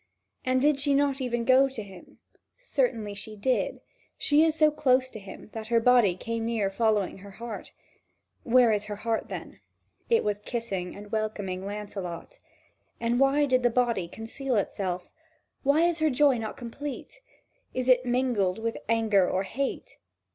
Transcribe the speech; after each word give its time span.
And 0.43 0.59
did 0.59 0.79
she 0.79 0.95
not 0.95 1.21
even 1.21 1.45
go 1.45 1.69
to 1.69 1.83
him? 1.83 2.17
Certainly 2.57 3.13
she 3.13 3.35
did; 3.35 3.81
she 4.17 4.43
is 4.43 4.55
so 4.55 4.71
close 4.71 5.11
to 5.11 5.19
him 5.19 5.51
that 5.53 5.67
her 5.67 5.79
body 5.79 6.15
came 6.15 6.43
near 6.43 6.71
following 6.71 7.19
her 7.19 7.29
heart. 7.37 7.71
Where 8.41 8.71
is 8.71 8.85
her 8.85 8.95
heart, 8.95 9.29
then? 9.29 9.59
It 10.09 10.23
was 10.23 10.39
kissing 10.43 10.95
and 10.95 11.11
welcoming 11.11 11.67
Lancelot. 11.67 12.39
And 12.99 13.19
why 13.19 13.45
did 13.45 13.61
the 13.61 13.69
body 13.69 14.07
conceal 14.07 14.55
itself? 14.55 15.11
Why 15.61 15.83
is 15.87 16.01
not 16.01 16.07
her 16.07 16.15
joy 16.15 16.39
complete? 16.53 17.21
Is 17.75 17.87
it 17.87 18.03
mingled 18.03 18.57
with 18.57 18.77
anger 18.89 19.29
or 19.29 19.43
hate? 19.43 19.97